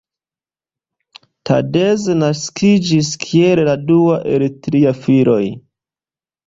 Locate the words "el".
4.35-4.51